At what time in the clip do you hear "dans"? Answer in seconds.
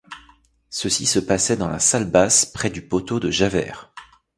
1.57-1.69